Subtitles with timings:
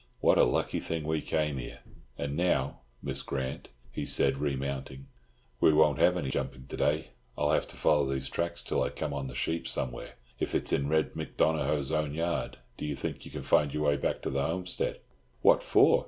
[0.19, 1.81] What a lucky thing we came here!
[2.17, 5.05] And now, Miss Grant," he said, remounting,
[5.59, 7.09] "we won't have any jumping to day.
[7.37, 10.73] I'll have to follow these tracks till I come on the sheep somewhere, if it's
[10.73, 12.57] in Red Mick Donohoe's own yard.
[12.77, 15.01] Do you think you can find your way back to the homestead?"
[15.43, 15.99] "What for?"